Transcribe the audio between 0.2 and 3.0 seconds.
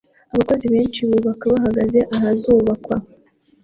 Abakozi benshi bubaka bahagaze ahazubakwa